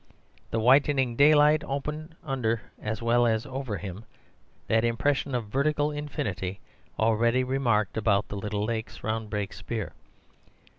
The 0.49 0.59
whitening 0.59 1.15
daylight 1.15 1.63
opened 1.63 2.15
under 2.23 2.63
as 2.81 3.03
well 3.03 3.27
as 3.27 3.45
over 3.45 3.77
him 3.77 4.03
that 4.67 4.83
impression 4.83 5.35
of 5.35 5.45
vertical 5.45 5.91
infinity 5.91 6.59
already 6.97 7.43
remarked 7.43 7.97
about 7.97 8.27
the 8.27 8.35
little 8.35 8.65
lakes 8.65 9.03
round 9.03 9.29
Brakespeare. 9.29 9.93